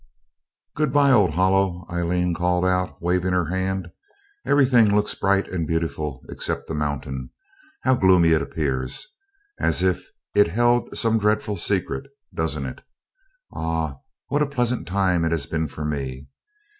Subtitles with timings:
[0.75, 3.91] 'Good bye, old Hollow!' Aileen called out, waving her hand.
[4.47, 7.29] 'Everything looks bright and beautiful except the mountain.
[7.83, 9.05] How gloomy it appears,
[9.59, 12.81] as if it held some dreadful secret doesn't it?
[13.53, 13.97] Ah!
[14.29, 16.27] what a pleasant time it has been for me.